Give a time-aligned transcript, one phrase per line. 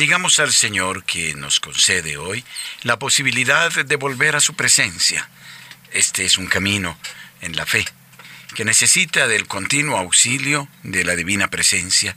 [0.00, 2.42] Bendigamos al Señor que nos concede hoy
[2.84, 5.28] la posibilidad de volver a su presencia.
[5.92, 6.96] Este es un camino
[7.42, 7.84] en la fe
[8.54, 12.16] que necesita del continuo auxilio de la divina presencia,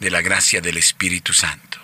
[0.00, 1.78] de la gracia del Espíritu Santo.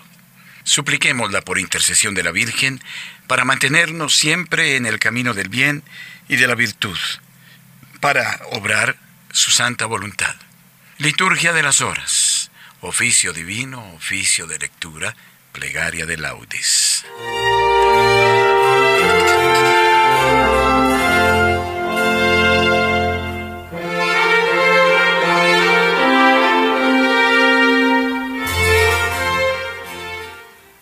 [0.63, 2.79] Supliquémosla por intercesión de la Virgen
[3.25, 5.81] para mantenernos siempre en el camino del bien
[6.29, 6.99] y de la virtud,
[7.99, 8.95] para obrar
[9.31, 10.35] su santa voluntad.
[10.99, 12.41] Liturgia de las horas
[12.81, 15.15] oficio divino, oficio de lectura,
[15.51, 17.05] plegaria de laudes.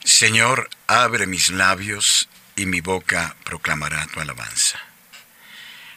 [0.03, 2.27] Señor, abre mis labios
[2.57, 4.77] y mi boca proclamará tu alabanza.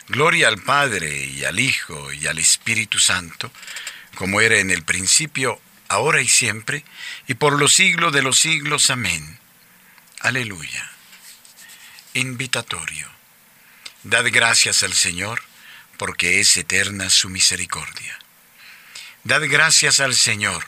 [0.06, 3.50] Gloria al Padre y al Hijo y al Espíritu Santo,
[4.14, 5.60] como era en el principio,
[5.92, 6.84] ahora y siempre,
[7.26, 8.90] y por los siglos de los siglos.
[8.90, 9.38] Amén.
[10.20, 10.90] Aleluya.
[12.14, 13.08] Invitatorio.
[14.02, 15.42] Dad gracias al Señor,
[15.98, 18.18] porque es eterna su misericordia.
[19.24, 20.66] Dad gracias al Señor,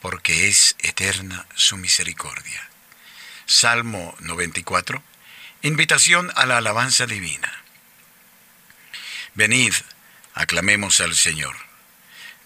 [0.00, 2.68] porque es eterna su misericordia.
[3.44, 5.02] Salmo 94.
[5.62, 7.52] Invitación a la alabanza divina.
[9.34, 9.74] Venid,
[10.34, 11.65] aclamemos al Señor.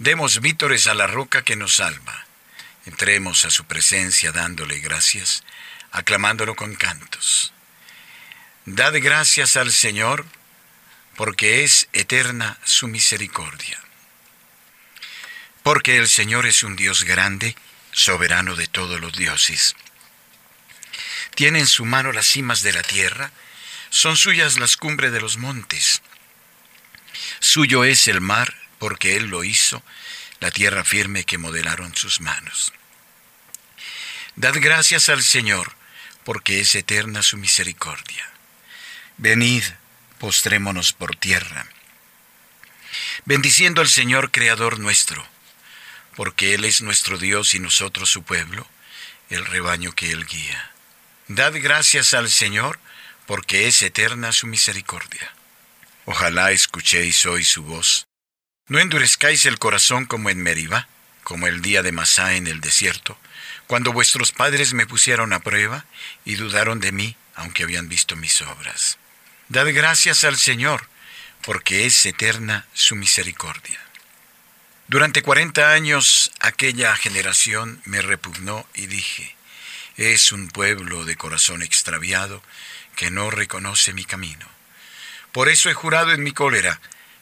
[0.01, 2.25] Demos vítores a la roca que nos salva.
[2.87, 5.45] Entremos a su presencia dándole gracias,
[5.93, 7.53] aclamándolo con cantos.
[8.65, 10.25] Dad gracias al Señor,
[11.17, 13.79] porque es eterna su misericordia.
[15.63, 17.55] Porque el Señor es un Dios grande,
[17.93, 19.77] soberano de todos los dioses.
[21.35, 23.33] Tiene en su mano las cimas de la tierra,
[23.91, 26.01] son suyas las cumbres de los montes.
[27.41, 29.85] Suyo es el mar porque Él lo hizo,
[30.41, 32.73] la tierra firme que modelaron sus manos.
[34.37, 35.77] Dad gracias al Señor,
[36.25, 38.27] porque es eterna su misericordia.
[39.19, 39.63] Venid,
[40.19, 41.67] postrémonos por tierra,
[43.27, 45.25] bendiciendo al Señor Creador nuestro,
[46.17, 48.67] porque Él es nuestro Dios y nosotros su pueblo,
[49.29, 50.71] el rebaño que Él guía.
[51.29, 52.81] Dad gracias al Señor,
[53.27, 55.35] porque es eterna su misericordia.
[56.07, 58.10] Ojalá escuchéis hoy su voz
[58.71, 60.87] no endurezcáis el corazón como en Meribá,
[61.25, 63.19] como el día de Masá en el desierto,
[63.67, 65.85] cuando vuestros padres me pusieron a prueba
[66.25, 68.99] y dudaron de mí, aunque habían visto mis obras.
[69.49, 70.89] Dad gracias al Señor,
[71.43, 73.81] porque es eterna su misericordia.
[74.87, 79.35] Durante cuarenta años aquella generación me repugnó y dije,
[79.97, 82.41] es un pueblo de corazón extraviado
[82.95, 84.47] que no reconoce mi camino.
[85.33, 86.81] Por eso he jurado en mi cólera,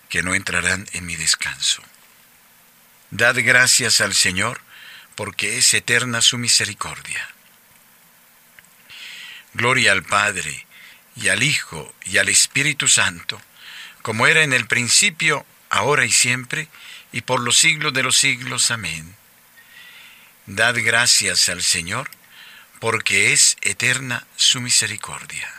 [0.09, 1.83] que no entrarán en mi descanso.
[3.11, 4.61] Dad gracias al Señor,
[5.15, 7.29] porque es eterna su misericordia.
[9.55, 10.67] Gloria al Padre,
[11.17, 13.41] y al Hijo, y al Espíritu Santo,
[14.03, 16.69] como era en el principio, ahora y siempre,
[17.13, 18.71] y por los siglos de los siglos.
[18.71, 19.17] Amén.
[20.47, 22.11] Dad gracias al Señor,
[22.79, 25.53] porque es eterna su misericordia.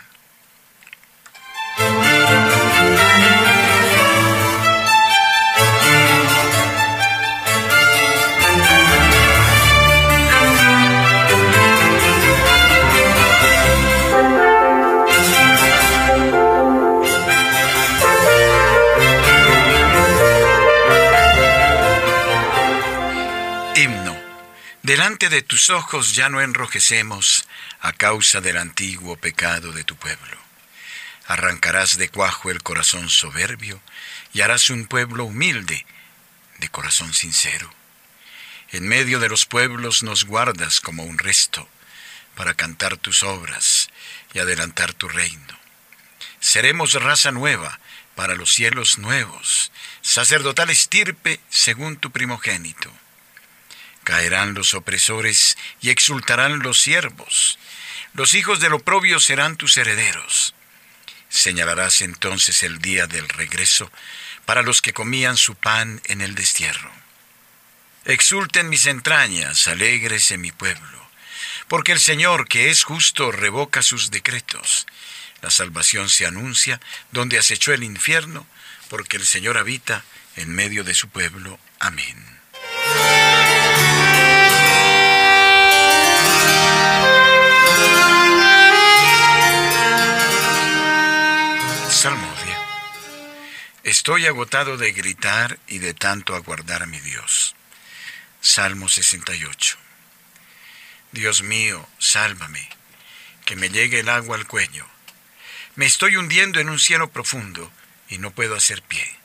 [24.89, 27.47] Delante de tus ojos ya no enrojecemos
[27.79, 30.35] a causa del antiguo pecado de tu pueblo.
[31.27, 33.79] Arrancarás de cuajo el corazón soberbio
[34.33, 35.85] y harás un pueblo humilde,
[36.57, 37.71] de corazón sincero.
[38.71, 41.69] En medio de los pueblos nos guardas como un resto,
[42.33, 43.89] para cantar tus obras
[44.33, 45.59] y adelantar tu reino.
[46.39, 47.79] Seremos raza nueva
[48.15, 49.71] para los cielos nuevos,
[50.01, 52.91] sacerdotal estirpe según tu primogénito
[54.09, 57.59] Caerán los opresores y exultarán los siervos.
[58.15, 60.55] Los hijos del oprobio serán tus herederos.
[61.29, 63.91] Señalarás entonces el día del regreso
[64.45, 66.91] para los que comían su pan en el destierro.
[68.03, 71.07] Exulten mis entrañas, alegres mi pueblo,
[71.67, 74.87] porque el Señor, que es justo, revoca sus decretos.
[75.43, 78.47] La salvación se anuncia donde acechó el infierno,
[78.89, 80.03] porque el Señor habita
[80.35, 81.59] en medio de su pueblo.
[81.79, 82.39] Amén.
[93.89, 97.55] Estoy agotado de gritar y de tanto aguardar a mi Dios.
[98.39, 99.77] Salmo 68.
[101.11, 102.69] Dios mío, sálvame,
[103.45, 104.85] que me llegue el agua al cuello.
[105.73, 107.71] Me estoy hundiendo en un cielo profundo
[108.09, 109.17] y no puedo hacer pie.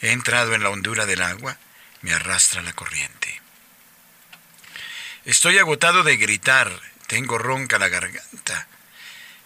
[0.00, 1.56] He entrado en la hondura del agua,
[2.02, 3.40] me arrastra la corriente.
[5.24, 6.72] Estoy agotado de gritar,
[7.06, 8.66] tengo ronca la garganta.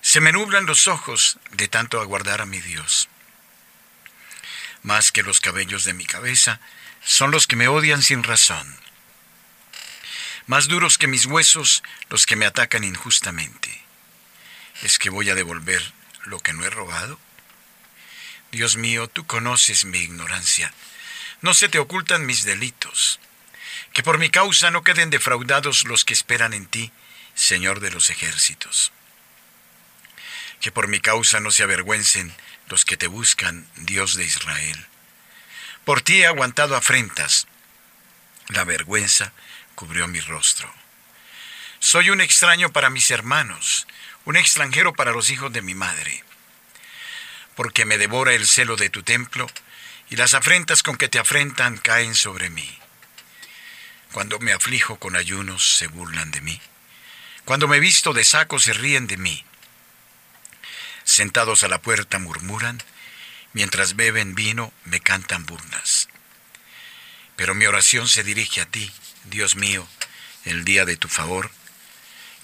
[0.00, 3.10] Se me nublan los ojos de tanto aguardar a mi Dios.
[4.84, 6.60] Más que los cabellos de mi cabeza
[7.02, 8.78] son los que me odian sin razón.
[10.46, 13.82] Más duros que mis huesos los que me atacan injustamente.
[14.82, 15.82] ¿Es que voy a devolver
[16.26, 17.18] lo que no he robado?
[18.52, 20.74] Dios mío, tú conoces mi ignorancia.
[21.40, 23.20] No se te ocultan mis delitos.
[23.94, 26.92] Que por mi causa no queden defraudados los que esperan en ti,
[27.34, 28.92] Señor de los ejércitos.
[30.60, 32.34] Que por mi causa no se avergüencen
[32.68, 34.86] los que te buscan, Dios de Israel.
[35.84, 37.46] Por ti he aguantado afrentas.
[38.48, 39.32] La vergüenza
[39.74, 40.72] cubrió mi rostro.
[41.78, 43.86] Soy un extraño para mis hermanos,
[44.24, 46.24] un extranjero para los hijos de mi madre.
[47.54, 49.46] Porque me devora el celo de tu templo,
[50.08, 52.78] y las afrentas con que te afrentan caen sobre mí.
[54.12, 56.60] Cuando me aflijo con ayunos se burlan de mí.
[57.44, 59.44] Cuando me visto de saco se ríen de mí.
[61.04, 62.82] Sentados a la puerta murmuran,
[63.52, 66.08] mientras beben vino me cantan burlas.
[67.36, 68.92] Pero mi oración se dirige a ti,
[69.24, 69.86] Dios mío,
[70.44, 71.50] el día de tu favor,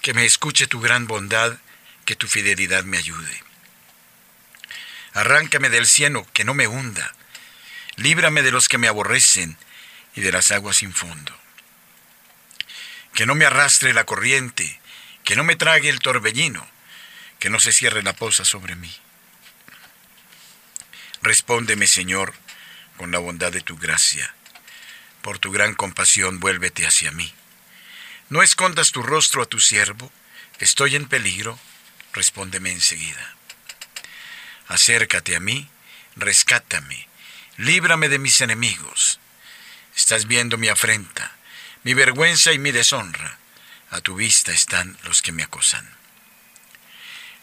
[0.01, 1.57] que me escuche tu gran bondad,
[2.05, 3.43] que tu fidelidad me ayude.
[5.13, 7.13] Arráncame del cielo, que no me hunda,
[7.95, 9.57] líbrame de los que me aborrecen
[10.15, 11.37] y de las aguas sin fondo.
[13.13, 14.79] Que no me arrastre la corriente,
[15.23, 16.67] que no me trague el torbellino,
[17.41, 18.95] que no se cierre la poza sobre mí.
[21.23, 22.35] Respóndeme, Señor,
[22.97, 24.35] con la bondad de tu gracia.
[25.23, 27.33] Por tu gran compasión, vuélvete hacia mí.
[28.29, 30.11] No escondas tu rostro a tu siervo,
[30.59, 31.59] estoy en peligro,
[32.13, 33.35] respóndeme enseguida.
[34.67, 35.67] Acércate a mí,
[36.15, 37.07] rescátame,
[37.57, 39.19] líbrame de mis enemigos.
[39.95, 41.35] Estás viendo mi afrenta,
[41.81, 43.39] mi vergüenza y mi deshonra.
[43.89, 46.00] A tu vista están los que me acosan.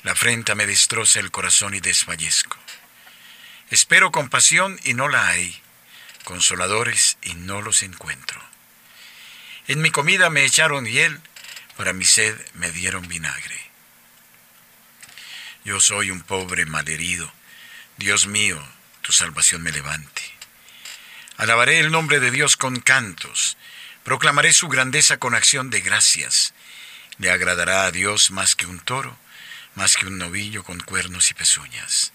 [0.08, 2.56] La afrenta me destroza el corazón y desfallezco.
[3.68, 5.60] Espero compasión y no la hay,
[6.24, 8.42] consoladores y no los encuentro.
[9.66, 11.20] En mi comida me echaron hiel,
[11.76, 13.60] para mi sed me dieron vinagre.
[15.66, 17.30] Yo soy un pobre malherido,
[17.98, 18.66] Dios mío,
[19.02, 20.22] tu salvación me levante.
[21.36, 23.58] Alabaré el nombre de Dios con cantos,
[24.04, 26.54] proclamaré su grandeza con acción de gracias.
[27.18, 29.18] Le agradará a Dios más que un toro,
[29.78, 32.12] más que un novillo con cuernos y pezuñas.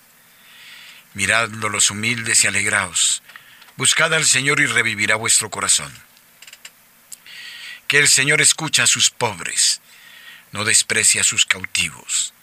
[1.13, 3.23] Miradlo los humildes y alegraos.
[3.77, 5.91] Buscad al Señor y revivirá vuestro corazón.
[7.87, 9.79] Que el Señor escucha a sus pobres,
[10.51, 12.33] no desprecia a sus cautivos.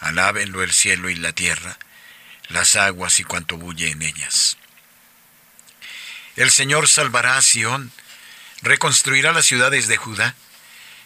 [0.00, 1.78] Alábenlo el cielo y la tierra,
[2.48, 4.56] las aguas y cuanto bulle en ellas.
[6.34, 7.92] El Señor salvará a Sión,
[8.62, 10.34] reconstruirá las ciudades de Judá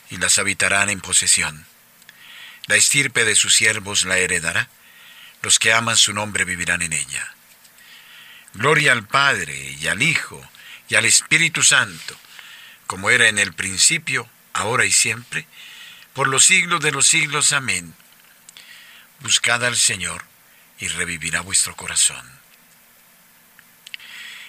[0.08, 1.66] y las habitarán en posesión.
[2.66, 4.68] La estirpe de sus siervos la heredará
[5.42, 7.34] los que aman su nombre vivirán en ella.
[8.54, 10.48] Gloria al Padre y al Hijo
[10.88, 12.16] y al Espíritu Santo,
[12.86, 15.46] como era en el principio, ahora y siempre,
[16.14, 17.52] por los siglos de los siglos.
[17.52, 17.94] Amén.
[19.20, 20.24] Buscad al Señor
[20.78, 22.40] y revivirá vuestro corazón.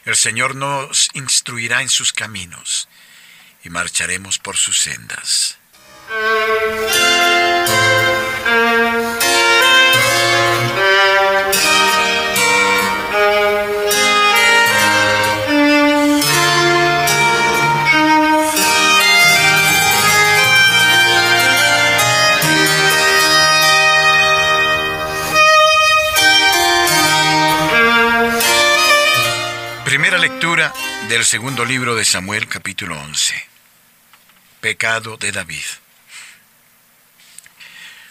[0.06, 2.90] El Señor nos instruirá en sus caminos
[3.64, 5.58] y marcharemos por sus sendas.
[31.08, 33.34] Del segundo libro de Samuel capítulo 11.
[34.60, 35.64] Pecado de David.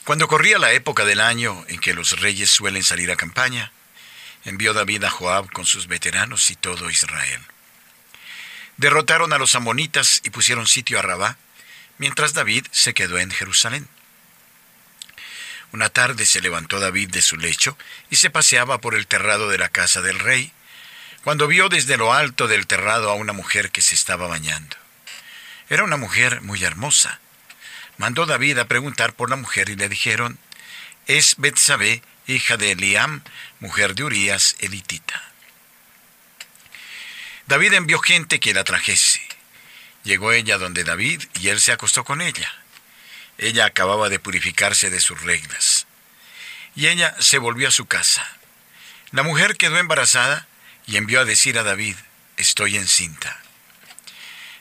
[0.05, 3.71] Cuando corría la época del año en que los reyes suelen salir a campaña,
[4.47, 7.43] envió David a Joab con sus veteranos y todo Israel.
[8.79, 11.37] Derrotaron a los amonitas y pusieron sitio a Rabá,
[11.99, 13.89] mientras David se quedó en Jerusalén.
[15.71, 17.77] Una tarde se levantó David de su lecho
[18.09, 20.51] y se paseaba por el terrado de la casa del rey,
[21.25, 24.77] cuando vio desde lo alto del terrado a una mujer que se estaba bañando.
[25.69, 27.21] Era una mujer muy hermosa.
[27.97, 30.39] Mandó David a preguntar por la mujer y le dijeron,
[31.07, 33.23] es Betsabé, hija de Eliam,
[33.61, 35.23] mujer de Urías, elitita.
[37.47, 39.21] David envió gente que la trajese.
[40.05, 42.53] Llegó ella donde David y él se acostó con ella.
[43.39, 45.87] Ella acababa de purificarse de sus reglas.
[46.75, 48.27] Y ella se volvió a su casa.
[49.11, 50.49] La mujer quedó embarazada
[50.87, 51.97] y envió a decir a David,
[52.37, 53.41] estoy encinta.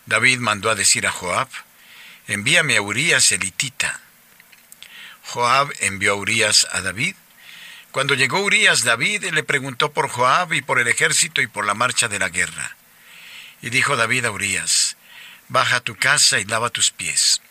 [0.06, 1.48] David mandó a decir a Joab,
[2.28, 4.00] envíame a Urías elitita.
[5.24, 7.16] Joab envió a Urías a David.
[7.92, 11.74] Cuando llegó Urías, David le preguntó por Joab y por el ejército y por la
[11.74, 12.75] marcha de la guerra.
[13.62, 14.98] Y dijo David a Urías,
[15.48, 17.42] baja a tu casa y lava tus pies.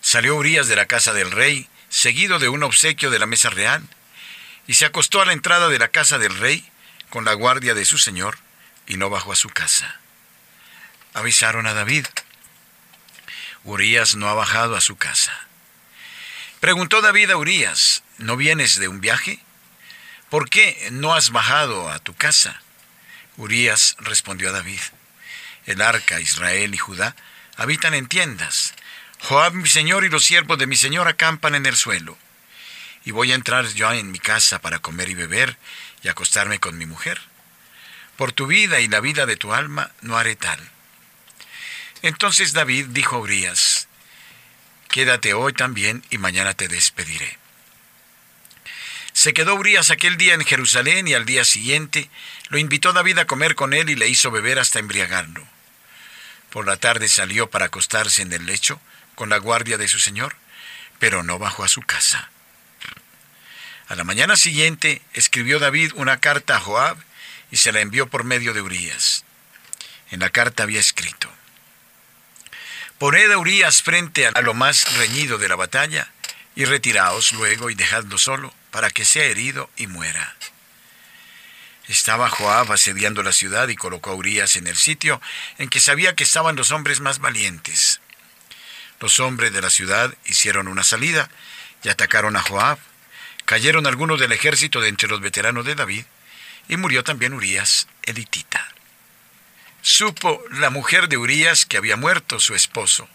[0.00, 3.82] Salió Urías de la casa del rey, seguido de un obsequio de la mesa real,
[4.66, 6.64] y se acostó a la entrada de la casa del rey
[7.10, 8.38] con la guardia de su señor,
[8.86, 10.00] y no bajó a su casa.
[11.14, 12.06] Avisaron a David.
[13.64, 15.46] Urías no ha bajado a su casa.
[16.60, 19.40] Preguntó David a Urías, ¿no vienes de un viaje?
[20.30, 22.60] ¿Por qué no has bajado a tu casa?
[23.36, 24.80] Urías respondió a David,
[25.66, 27.14] el arca, Israel y Judá
[27.56, 28.74] habitan en tiendas.
[29.20, 32.16] Joab mi señor y los siervos de mi señor acampan en el suelo.
[33.04, 35.56] Y voy a entrar yo en mi casa para comer y beber
[36.06, 37.20] y acostarme con mi mujer.
[38.16, 40.60] Por tu vida y la vida de tu alma no haré tal.
[42.02, 43.88] Entonces David dijo a Urías,
[44.88, 47.38] Quédate hoy también y mañana te despediré.
[49.12, 52.08] Se quedó Urias aquel día en Jerusalén y al día siguiente
[52.50, 55.44] lo invitó David a comer con él y le hizo beber hasta embriagarlo.
[56.50, 58.80] Por la tarde salió para acostarse en el lecho
[59.16, 60.36] con la guardia de su señor,
[61.00, 62.30] pero no bajó a su casa.
[63.88, 66.96] A la mañana siguiente escribió David una carta a Joab
[67.50, 69.24] y se la envió por medio de Urías.
[70.10, 71.30] En la carta había escrito,
[72.98, 76.10] Poned a Urias frente a lo más reñido de la batalla,
[76.54, 80.34] y retiraos luego y dejadlo solo, para que sea herido y muera.
[81.86, 85.20] Estaba Joab asediando la ciudad y colocó a Urias en el sitio
[85.58, 88.00] en que sabía que estaban los hombres más valientes.
[88.98, 91.30] Los hombres de la ciudad hicieron una salida
[91.84, 92.78] y atacaron a Joab.
[93.46, 96.04] Cayeron algunos del ejército de entre los veteranos de David
[96.68, 98.76] y murió también Urias, elitita
[99.86, 103.08] supo la mujer de Urías que había muerto su esposo,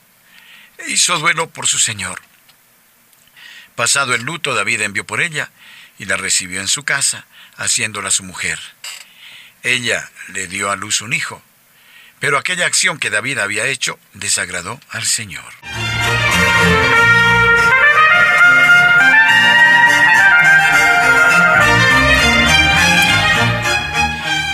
[0.78, 2.22] e hizo duelo por su señor.
[3.76, 5.52] Pasado el luto, David envió por ella
[6.00, 7.26] y la recibió en su casa,
[7.58, 8.58] haciéndola su mujer.
[9.64, 11.44] Ella le dio a luz un hijo,
[12.22, 15.54] pero aquella acción que David había hecho desagradó al Señor.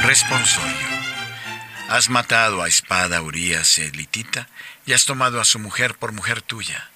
[0.07, 0.87] Responsorio.
[1.89, 4.47] Has matado a espada a Urias elitita
[4.85, 6.89] y has tomado a su mujer por mujer tuya.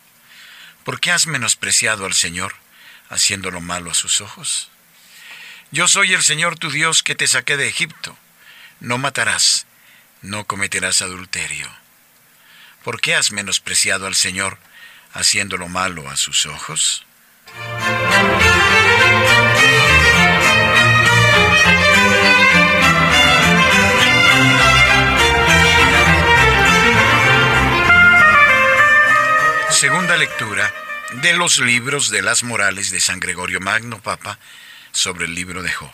[0.86, 2.56] ¿Por qué has menospreciado al Señor,
[3.10, 4.70] haciendo lo malo a sus ojos?
[5.72, 8.18] Yo soy el Señor tu Dios que te saqué de Egipto.
[8.80, 9.66] No matarás,
[10.22, 11.70] no cometerás adulterio.
[12.82, 14.58] ¿Por qué has menospreciado al Señor,
[15.12, 17.06] haciendo lo malo a sus ojos?
[29.82, 30.72] Segunda lectura
[31.24, 34.38] de los libros de las morales de San Gregorio Magno Papa
[34.92, 35.90] sobre el libro de Job.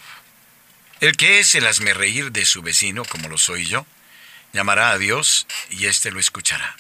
[0.99, 1.65] El que es el
[1.95, 3.85] reír de su vecino, como lo soy yo,
[4.51, 6.75] llamará a Dios y éste lo escuchará.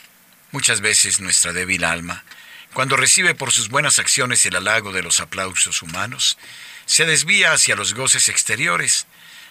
[0.51, 2.25] Muchas veces nuestra débil alma,
[2.73, 6.37] cuando recibe por sus buenas acciones el halago de los aplausos humanos,
[6.85, 9.07] se desvía hacia los goces exteriores,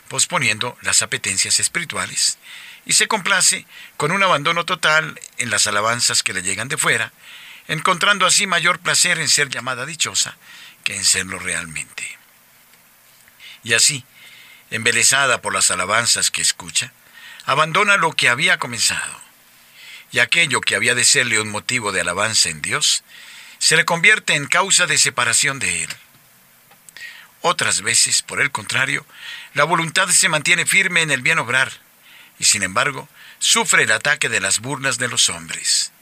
[0.09, 2.37] posponiendo las apetencias espirituales,
[2.85, 3.65] y se complace
[3.97, 7.15] con un abandono total en las alabanzas que le llegan de fuera,
[7.69, 10.37] encontrando así mayor placer en ser llamada dichosa
[10.85, 12.19] que en serlo realmente.
[13.65, 14.05] Y así,
[14.71, 16.93] embelesada por las alabanzas que escucha,
[17.45, 19.21] abandona lo que había comenzado,
[20.13, 23.03] y aquello que había de serle un motivo de alabanza en Dios,
[23.59, 25.91] se le convierte en causa de separación de Él.
[27.41, 29.05] Otras veces, por el contrario,
[29.55, 31.73] la voluntad se mantiene firme en el bien obrar,
[32.39, 33.09] y sin embargo,
[33.41, 35.93] sufre el ataque de las burlas de los hombres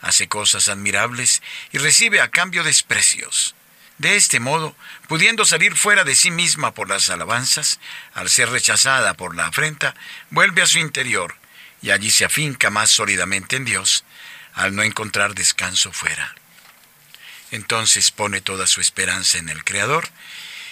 [0.00, 3.54] hace cosas admirables y recibe a cambio desprecios.
[3.98, 4.74] De este modo,
[5.06, 7.78] pudiendo salir fuera de sí misma por las alabanzas,
[8.12, 9.94] al ser rechazada por la afrenta,
[10.30, 11.36] vuelve a su interior
[11.80, 14.04] y allí se afinca más sólidamente en Dios,
[14.54, 16.34] al no encontrar descanso fuera.
[17.50, 20.08] Entonces pone toda su esperanza en el Creador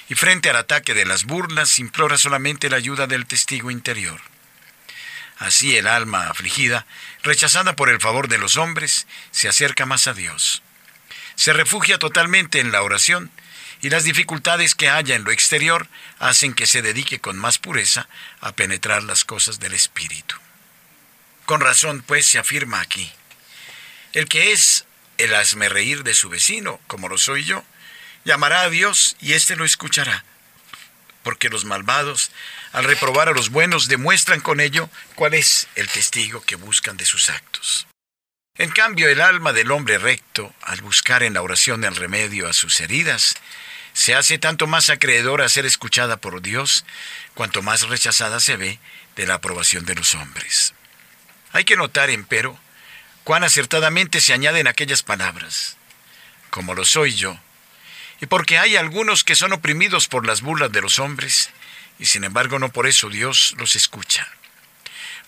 [0.08, 4.20] y frente al ataque de las burlas implora solamente la ayuda del testigo interior.
[5.42, 6.86] Así el alma afligida,
[7.24, 10.62] rechazada por el favor de los hombres, se acerca más a Dios.
[11.34, 13.28] Se refugia totalmente en la oración
[13.80, 15.88] y las dificultades que haya en lo exterior
[16.20, 18.08] hacen que se dedique con más pureza
[18.40, 20.36] a penetrar las cosas del Espíritu.
[21.44, 23.10] Con razón, pues, se afirma aquí,
[24.12, 24.84] el que es
[25.18, 27.64] el hazme reír de su vecino, como lo soy yo,
[28.24, 30.24] llamará a Dios y éste lo escuchará.
[31.24, 32.30] Porque los malvados,
[32.72, 37.04] al reprobar a los buenos, demuestran con ello cuál es el testigo que buscan de
[37.04, 37.86] sus actos.
[38.58, 42.52] En cambio, el alma del hombre recto, al buscar en la oración el remedio a
[42.52, 43.36] sus heridas,
[43.94, 46.84] se hace tanto más acreedora a ser escuchada por Dios,
[47.34, 48.78] cuanto más rechazada se ve
[49.16, 50.74] de la aprobación de los hombres.
[51.52, 52.58] Hay que notar, empero,
[53.24, 55.76] cuán acertadamente se añaden aquellas palabras,
[56.50, 57.38] como lo soy yo,
[58.20, 61.50] y porque hay algunos que son oprimidos por las burlas de los hombres,
[62.02, 64.26] y sin embargo no por eso Dios los escucha.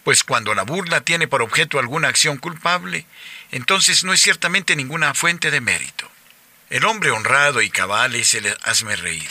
[0.03, 3.07] Pues cuando la burla tiene por objeto alguna acción culpable,
[3.53, 6.11] entonces no es ciertamente ninguna fuente de mérito.
[6.71, 9.31] El hombre honrado y cabal es el hazme reír.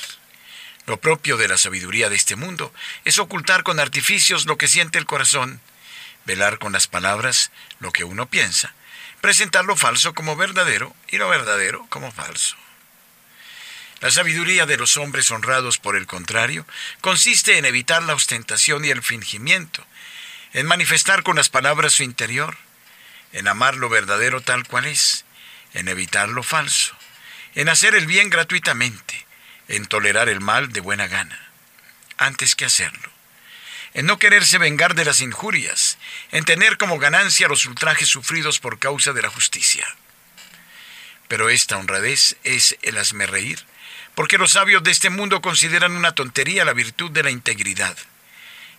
[0.86, 2.74] Lo propio de la sabiduría de este mundo
[3.04, 5.60] es ocultar con artificios lo que siente el corazón,
[6.26, 8.74] velar con las palabras lo que uno piensa,
[9.20, 12.56] presentar lo falso como verdadero y lo verdadero como falso.
[14.04, 16.68] La sabiduría de los hombres honrados, por el contrario,
[17.00, 19.88] consiste en evitar la ostentación y el fingimiento,
[20.52, 22.58] en manifestar con las palabras su interior,
[23.32, 25.24] en amar lo verdadero tal cual es,
[25.74, 26.98] en evitar lo falso,
[27.56, 29.26] en hacer el bien gratuitamente,
[29.70, 31.40] en tolerar el mal de buena gana,
[32.18, 33.10] antes que hacerlo,
[33.94, 35.98] en no quererse vengar de las injurias,
[36.34, 39.88] en tener como ganancia los ultrajes sufridos por causa de la justicia.
[41.30, 43.66] Pero esta honradez es el hazme reír,
[44.16, 47.98] porque los sabios de este mundo consideran una tontería la virtud de la integridad.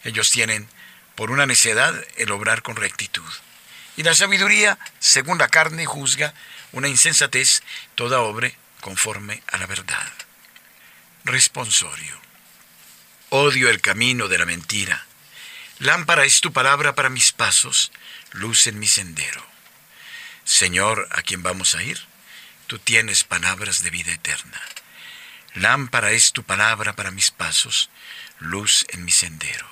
[0.04, 0.68] Ellos tienen,
[1.14, 3.22] por una necedad, el obrar con rectitud.
[3.96, 6.34] Y la sabiduría, según la carne, juzga
[6.72, 7.62] una insensatez,
[7.94, 10.12] toda obre conforme a la verdad.
[11.24, 12.20] Responsorio.
[13.30, 15.06] Odio el camino de la mentira.
[15.78, 17.90] Lámpara es tu palabra para mis pasos,
[18.32, 19.44] luz en mi sendero.
[20.44, 21.98] Señor, ¿a quién vamos a ir?
[22.66, 24.60] Tú tienes palabras de vida eterna.
[25.54, 27.88] Lámpara es tu palabra para mis pasos,
[28.40, 29.66] luz en mi sendero.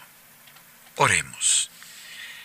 [0.97, 1.71] Oremos.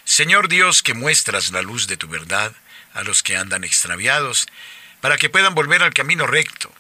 [0.04, 2.56] Señor Dios, que muestras la luz de tu verdad
[2.94, 4.48] a los que andan extraviados,
[5.02, 6.74] para que puedan volver al camino recto.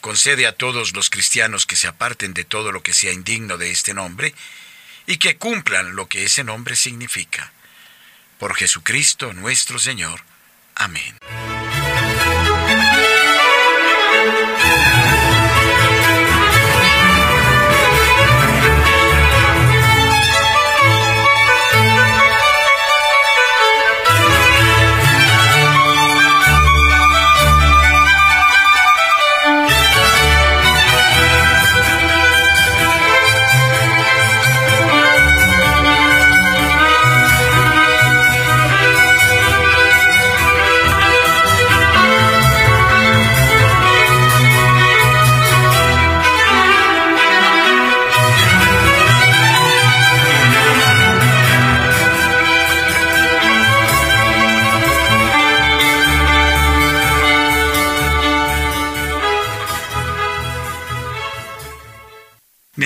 [0.00, 3.70] Concede a todos los cristianos que se aparten de todo lo que sea indigno de
[3.70, 4.34] este nombre,
[5.06, 7.52] y que cumplan lo que ese nombre significa.
[8.38, 10.22] Por Jesucristo nuestro Señor.
[10.74, 11.16] Amén.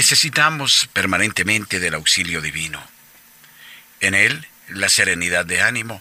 [0.08, 2.82] Necesitamos permanentemente del auxilio divino.
[4.00, 6.00] En él, la serenidad de ánimo,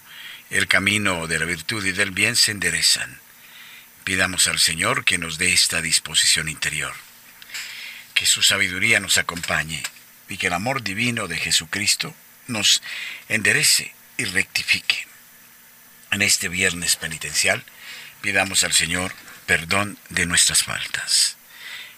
[0.49, 3.19] el camino de la virtud y del bien se enderezan.
[4.05, 6.93] Pidamos al Señor que nos dé esta disposición interior,
[8.13, 9.83] que su sabiduría nos acompañe
[10.29, 12.15] y que el amor divino de Jesucristo
[12.47, 12.81] nos
[13.27, 15.05] enderece y rectifique.
[16.11, 17.61] En este viernes penitencial,
[18.21, 19.13] pidamos al Señor
[19.45, 21.36] perdón de nuestras faltas.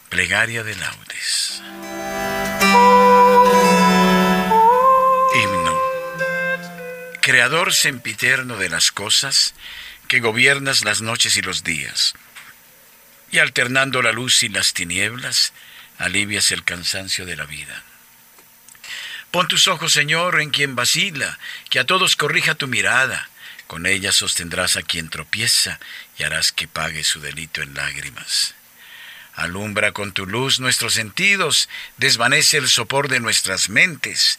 [0.09, 1.61] Plegaria de laudes.
[5.35, 5.79] Himno.
[7.21, 9.53] Creador sempiterno de las cosas,
[10.07, 12.15] que gobiernas las noches y los días,
[13.29, 15.53] y alternando la luz y las tinieblas,
[15.99, 17.83] alivias el cansancio de la vida.
[19.29, 21.37] Pon tus ojos, Señor, en quien vacila,
[21.69, 23.29] que a todos corrija tu mirada,
[23.67, 25.79] con ella sostendrás a quien tropieza
[26.17, 28.55] y harás que pague su delito en lágrimas.
[29.39, 34.37] Alumbra con tu luz nuestros sentidos, desvanece el sopor de nuestras mentes,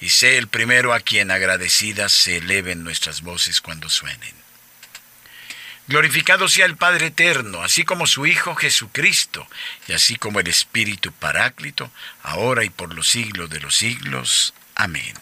[0.00, 4.34] y sé el primero a quien agradecidas se eleven nuestras voces cuando suenen.
[5.86, 9.46] Glorificado sea el Padre Eterno, así como su Hijo Jesucristo,
[9.86, 11.92] y así como el Espíritu Paráclito,
[12.24, 14.52] ahora y por los siglos de los siglos.
[14.74, 15.14] Amén.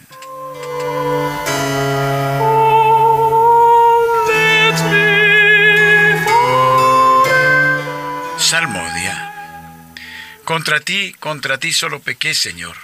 [10.49, 12.75] Contra ti, contra ti solo pequé, Señor.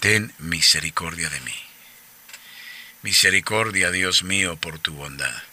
[0.00, 1.54] Ten misericordia de mí.
[3.02, 5.44] Misericordia, Dios mío, por tu bondad.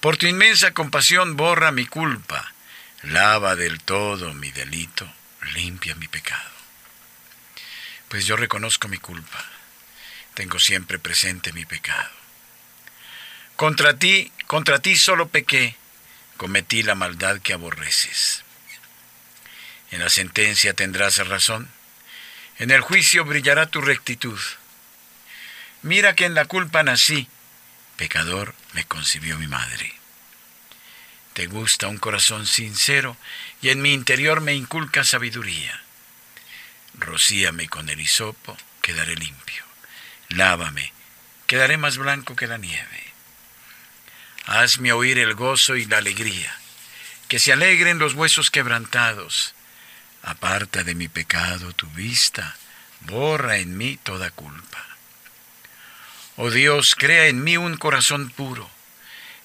[0.00, 2.52] Por tu inmensa compasión borra mi culpa,
[3.02, 5.08] lava del todo mi delito,
[5.54, 6.50] limpia mi pecado.
[8.08, 9.44] Pues yo reconozco mi culpa,
[10.34, 12.10] tengo siempre presente mi pecado.
[13.54, 15.76] Contra ti, contra ti solo pequé,
[16.36, 18.42] cometí la maldad que aborreces.
[19.90, 21.70] En la sentencia tendrás razón,
[22.58, 24.38] en el juicio brillará tu rectitud.
[25.82, 27.28] Mira que en la culpa nací,
[27.96, 29.94] pecador me concibió mi madre.
[31.34, 33.16] Te gusta un corazón sincero
[33.62, 35.82] y en mi interior me inculca sabiduría.
[36.94, 39.64] Rocíame con el hisopo, quedaré limpio.
[40.30, 40.92] Lávame,
[41.46, 43.04] quedaré más blanco que la nieve.
[44.46, 46.52] Hazme oír el gozo y la alegría,
[47.28, 49.54] que se alegren los huesos quebrantados.
[50.22, 52.56] Aparta de mi pecado tu vista,
[53.00, 54.84] borra en mí toda culpa.
[56.36, 58.70] Oh Dios, crea en mí un corazón puro,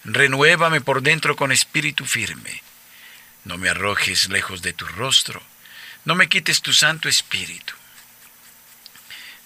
[0.04, 2.62] renuévame por dentro con espíritu firme.
[3.46, 5.42] No me arrojes lejos de tu rostro,
[6.06, 7.74] no me quites tu santo espíritu.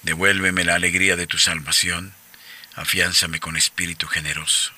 [0.04, 2.14] Devuélveme la alegría de tu salvación,
[2.76, 4.72] afiánzame con espíritu generoso.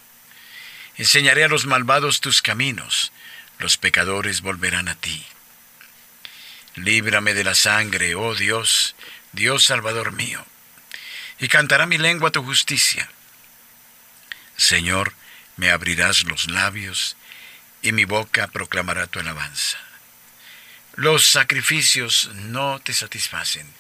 [0.98, 3.12] Enseñaré a los malvados tus caminos,
[3.58, 5.26] los pecadores volverán a ti.
[6.84, 8.96] Líbrame de la sangre, oh Dios,
[9.34, 10.46] Dios Salvador mío
[11.40, 13.10] y cantará mi lengua tu justicia.
[14.58, 15.14] Señor,
[15.56, 17.16] me abrirás los labios,
[17.82, 19.78] y mi boca proclamará tu alabanza.
[20.96, 23.74] Los sacrificios no te satisfacen.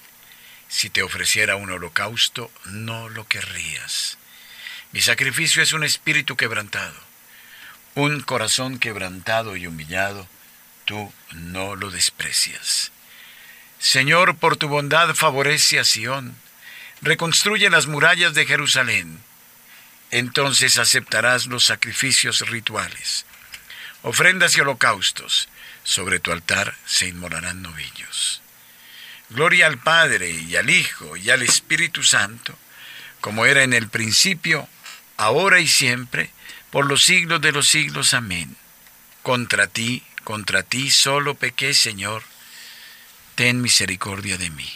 [0.69, 4.17] Si te ofreciera un holocausto, no lo querrías.
[4.93, 6.95] Mi sacrificio es un espíritu quebrantado,
[7.95, 10.29] un corazón quebrantado y humillado,
[10.89, 12.91] tú no lo desprecias.
[13.77, 16.35] Señor, por tu bondad favorece a Sión,
[17.03, 19.19] reconstruye las murallas de Jerusalén.
[20.09, 23.27] Entonces aceptarás los sacrificios rituales,
[24.01, 25.47] ofrendas y holocaustos.
[25.83, 28.41] Sobre tu altar se inmolarán novillos.
[29.29, 32.57] Gloria al Padre y al Hijo y al Espíritu Santo,
[33.21, 34.67] como era en el principio,
[35.17, 36.31] ahora y siempre,
[36.71, 38.15] por los siglos de los siglos.
[38.15, 38.55] Amén.
[39.21, 42.23] Contra ti, contra ti solo pequé, Señor.
[43.35, 44.69] Ten misericordia de mí.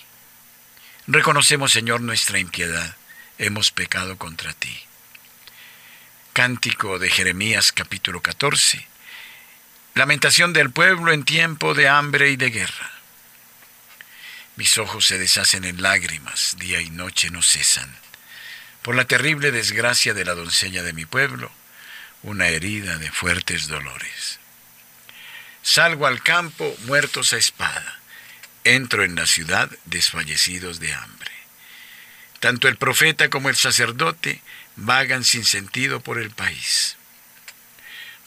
[1.08, 2.96] Reconocemos, Señor, nuestra impiedad.
[3.38, 4.80] Hemos pecado contra ti.
[6.34, 8.88] Cántico de Jeremías capítulo 14.
[9.96, 12.92] Lamentación del pueblo en tiempo de hambre y de guerra.
[14.56, 17.96] Mis ojos se deshacen en lágrimas, día y noche no cesan.
[18.82, 21.52] Por la terrible desgracia de la doncella de mi pueblo,
[22.22, 24.40] una herida de fuertes dolores.
[25.64, 28.04] Salgo al campo muertos a espada
[28.64, 31.32] entro en la ciudad desfallecidos de hambre.
[32.40, 34.42] Tanto el profeta como el sacerdote
[34.76, 36.98] vagan sin sentido por el país.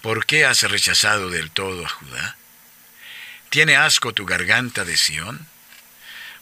[0.03, 2.37] ¿Por qué has rechazado del todo a Judá?
[3.51, 5.47] ¿Tiene asco tu garganta de Sión?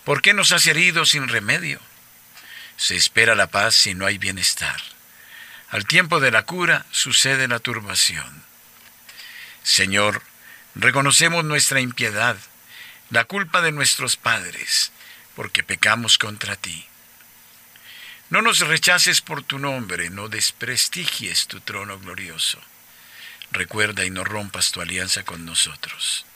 [0.04, 1.80] ¿Por qué nos has herido sin remedio?
[2.76, 4.80] Se espera la paz si no hay bienestar.
[5.70, 8.44] Al tiempo de la cura sucede la turbación.
[9.62, 10.22] Señor,
[10.74, 12.37] reconocemos nuestra impiedad
[13.10, 14.90] la culpa de nuestros padres,
[15.37, 16.87] porque pecamos contra ti.
[18.30, 22.60] No nos rechaces por tu nombre, no desprestigies tu trono glorioso.
[23.52, 26.26] Recuerda y no rompas tu alianza con nosotros.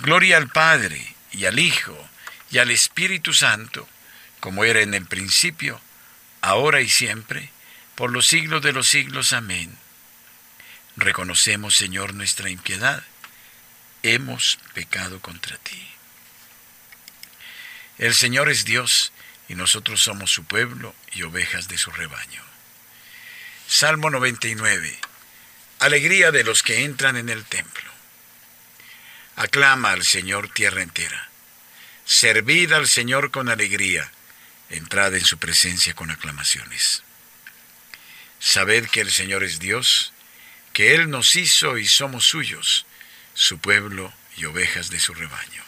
[0.00, 1.96] Gloria al Padre y al Hijo
[2.50, 3.88] y al Espíritu Santo,
[4.40, 5.80] como era en el principio,
[6.42, 7.50] ahora y siempre,
[7.94, 9.32] por los siglos de los siglos.
[9.32, 9.78] Amén.
[10.96, 13.02] Reconocemos, Señor, nuestra impiedad
[14.04, 15.82] hemos pecado contra ti.
[17.96, 19.12] El Señor es Dios
[19.48, 22.42] y nosotros somos su pueblo y ovejas de su rebaño.
[23.66, 24.98] Salmo 99.
[25.78, 27.90] Alegría de los que entran en el templo.
[29.36, 31.30] Aclama al Señor tierra entera.
[32.04, 34.12] Servid al Señor con alegría.
[34.68, 37.02] Entrad en su presencia con aclamaciones.
[38.38, 40.12] Sabed que el Señor es Dios,
[40.74, 42.84] que Él nos hizo y somos suyos
[43.34, 45.62] su pueblo y ovejas de su rebaño.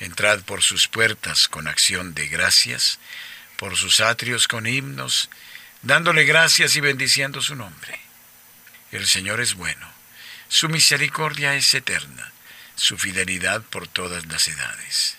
[0.00, 2.98] Entrad por sus puertas con acción de gracias,
[3.56, 5.30] por sus atrios con himnos,
[5.82, 8.00] dándole gracias y bendiciendo su nombre.
[8.90, 9.88] El Señor es bueno,
[10.48, 12.32] su misericordia es eterna,
[12.74, 15.16] su fidelidad por todas las edades.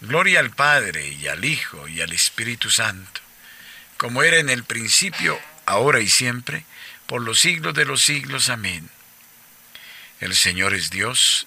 [0.00, 3.20] Gloria al Padre y al Hijo y al Espíritu Santo,
[3.96, 6.64] como era en el principio, ahora y siempre,
[7.06, 8.48] por los siglos de los siglos.
[8.48, 8.90] Amén.
[10.24, 11.46] El Señor es Dios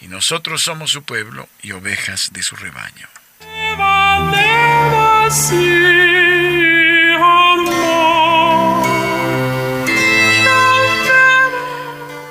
[0.00, 3.08] y nosotros somos su pueblo y ovejas de su rebaño.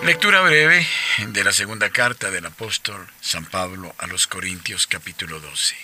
[0.03, 0.85] Lectura breve
[1.27, 5.77] de la segunda carta del apóstol San Pablo a los Corintios capítulo 12.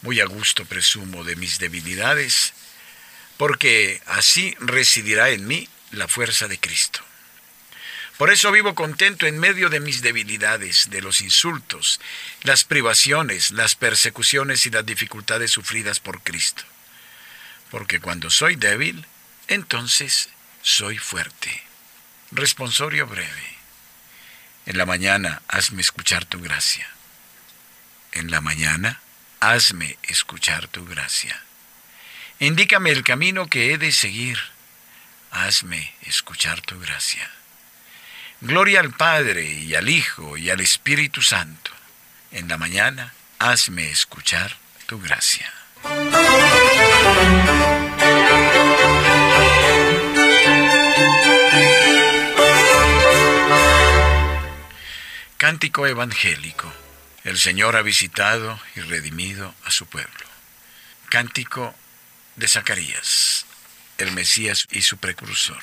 [0.00, 2.54] Muy a gusto presumo de mis debilidades,
[3.36, 7.04] porque así residirá en mí la fuerza de Cristo.
[8.18, 12.00] Por eso vivo contento en medio de mis debilidades, de los insultos,
[12.42, 16.62] las privaciones, las persecuciones y las dificultades sufridas por Cristo.
[17.70, 19.06] Porque cuando soy débil,
[19.48, 20.28] entonces
[20.62, 21.62] soy fuerte.
[22.30, 23.56] Responsorio breve.
[24.66, 26.88] En la mañana hazme escuchar tu gracia.
[28.12, 29.00] En la mañana
[29.40, 31.42] hazme escuchar tu gracia.
[32.38, 34.38] Indícame el camino que he de seguir.
[35.30, 37.30] Hazme escuchar tu gracia.
[38.44, 41.70] Gloria al Padre y al Hijo y al Espíritu Santo.
[42.32, 45.48] En la mañana hazme escuchar tu gracia.
[55.36, 56.72] Cántico evangélico.
[57.22, 60.26] El Señor ha visitado y redimido a su pueblo.
[61.10, 61.76] Cántico
[62.34, 63.46] de Zacarías,
[63.98, 65.62] el Mesías y su precursor.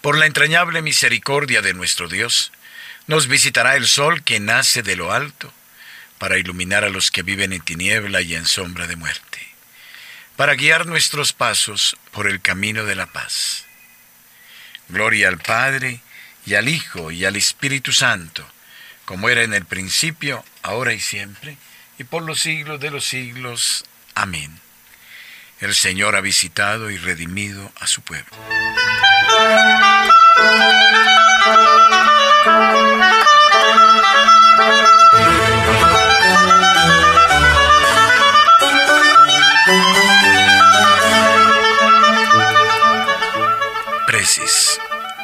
[0.00, 2.52] Por la entrañable misericordia de nuestro Dios,
[3.06, 5.52] nos visitará el sol que nace de lo alto,
[6.18, 9.46] para iluminar a los que viven en tiniebla y en sombra de muerte,
[10.36, 13.64] para guiar nuestros pasos por el camino de la paz.
[14.88, 16.00] Gloria al Padre,
[16.46, 18.46] y al Hijo, y al Espíritu Santo,
[19.04, 21.58] como era en el principio, ahora y siempre,
[21.98, 23.84] y por los siglos de los siglos.
[24.14, 24.60] Amén.
[25.60, 28.30] El Señor ha visitado y redimido a su pueblo.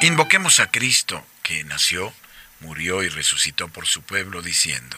[0.07, 2.13] Invoquemos a Cristo, que nació,
[2.61, 4.95] murió y resucitó por su pueblo, diciendo,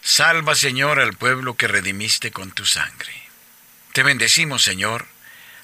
[0.00, 3.12] Salva, Señor, al pueblo que redimiste con tu sangre.
[3.92, 5.06] Te bendecimos, Señor,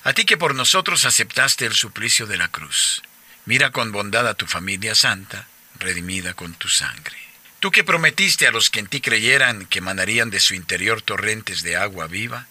[0.02, 3.00] a ti que por nosotros aceptaste el suplicio de la cruz.
[3.46, 7.16] Mira con bondad a tu familia santa, redimida con tu sangre.
[7.60, 11.62] Tú que prometiste a los que en ti creyeran que emanarían de su interior torrentes
[11.62, 12.46] de agua viva,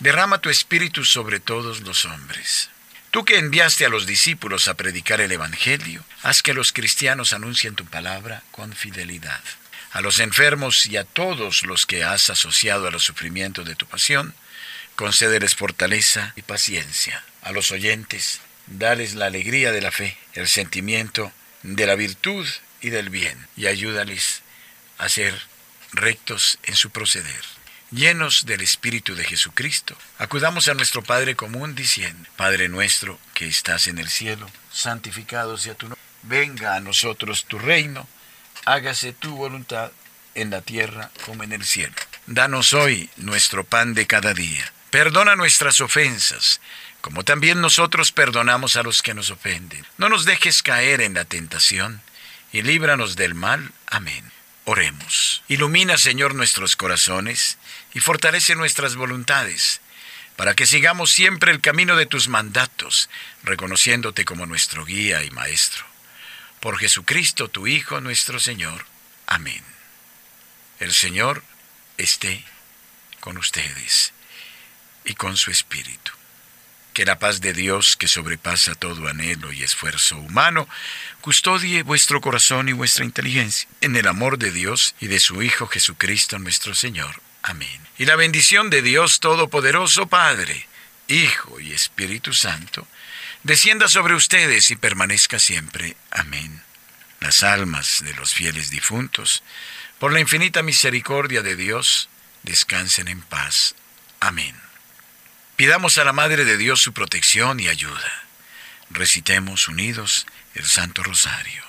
[0.00, 2.68] derrama tu espíritu sobre todos los hombres.
[3.14, 7.76] Tú que enviaste a los discípulos a predicar el Evangelio, haz que los cristianos anuncien
[7.76, 9.40] tu palabra con fidelidad.
[9.92, 13.86] A los enfermos y a todos los que has asociado a los sufrimientos de tu
[13.86, 14.34] pasión,
[14.96, 17.22] concédeles fortaleza y paciencia.
[17.42, 21.30] A los oyentes, dales la alegría de la fe, el sentimiento
[21.62, 22.48] de la virtud
[22.80, 24.42] y del bien, y ayúdales
[24.98, 25.40] a ser
[25.92, 27.44] rectos en su proceder
[27.94, 33.86] llenos del Espíritu de Jesucristo, acudamos a nuestro Padre común diciendo, Padre nuestro que estás
[33.86, 38.08] en el cielo, santificado sea tu nombre, venga a nosotros tu reino,
[38.64, 39.92] hágase tu voluntad
[40.34, 41.94] en la tierra como en el cielo.
[42.26, 44.72] Danos hoy nuestro pan de cada día.
[44.90, 46.60] Perdona nuestras ofensas,
[47.00, 49.84] como también nosotros perdonamos a los que nos ofenden.
[49.98, 52.00] No nos dejes caer en la tentación,
[52.52, 53.72] y líbranos del mal.
[53.86, 54.30] Amén.
[54.64, 55.42] Oremos.
[55.48, 57.58] Ilumina, Señor, nuestros corazones
[57.94, 59.80] y fortalece nuestras voluntades,
[60.36, 63.08] para que sigamos siempre el camino de tus mandatos,
[63.44, 65.84] reconociéndote como nuestro guía y maestro.
[66.60, 68.84] Por Jesucristo, tu Hijo, nuestro Señor.
[69.26, 69.62] Amén.
[70.80, 71.44] El Señor
[71.96, 72.44] esté
[73.20, 74.12] con ustedes
[75.04, 76.12] y con su Espíritu.
[76.94, 80.68] Que la paz de Dios, que sobrepasa todo anhelo y esfuerzo humano,
[81.20, 85.66] custodie vuestro corazón y vuestra inteligencia en el amor de Dios y de su Hijo
[85.66, 87.23] Jesucristo nuestro Señor.
[87.44, 87.80] Amén.
[87.98, 90.66] Y la bendición de Dios Todopoderoso, Padre,
[91.08, 92.88] Hijo y Espíritu Santo,
[93.42, 95.94] descienda sobre ustedes y permanezca siempre.
[96.10, 96.62] Amén.
[97.20, 99.42] La las almas de los fieles difuntos,
[99.98, 102.08] por la infinita misericordia de Dios,
[102.42, 103.74] descansen en paz.
[104.20, 104.58] Amén.
[105.56, 108.24] Pidamos a la Madre de Dios su protección y ayuda.
[108.88, 111.62] Recitemos unidos el Santo Rosario.